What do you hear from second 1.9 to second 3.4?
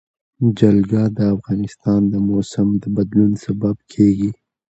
د موسم د بدلون